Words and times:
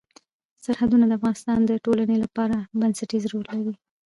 سرحدونه 0.63 1.05
د 1.07 1.11
افغانستان 1.19 1.59
د 1.65 1.71
ټولنې 1.85 2.15
لپاره 2.23 2.55
بنسټيز 2.79 3.23
رول 3.31 3.45
لري. 3.57 3.73